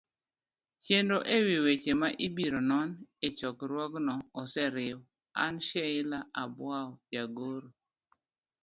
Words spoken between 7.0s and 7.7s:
jagoro